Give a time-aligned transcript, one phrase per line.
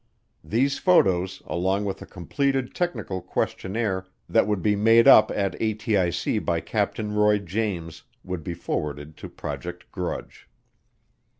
[0.43, 6.43] These photos, along with a completed technical questionnaire that would be made up at ATIC
[6.43, 10.49] by Captain Roy James, would be forwarded to Project Grudge.